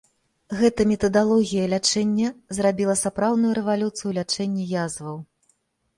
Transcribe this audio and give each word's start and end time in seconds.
Гэта 0.61 0.85
метадалогія 0.91 1.65
лячэння 1.75 2.29
зрабіла 2.61 2.97
сапраўдную 3.05 3.53
рэвалюцыю 3.61 3.95
ў 4.07 4.13
лячэнні 4.19 4.63
язваў. 4.87 5.17